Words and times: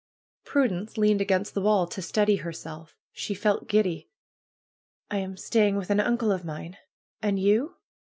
Prudence 0.45 0.97
leaned 0.97 1.21
against 1.21 1.53
the 1.53 1.61
wall 1.61 1.85
to 1.85 2.01
steady 2.01 2.37
herself. 2.37 2.97
She 3.11 3.35
felt 3.35 3.67
giddy. 3.67 4.09
am 5.11 5.37
staying 5.37 5.75
with 5.75 5.91
an 5.91 5.99
uncle 5.99 6.31
of 6.31 6.43
mine. 6.43 6.77
And 7.21 7.39
you?" 7.39 7.75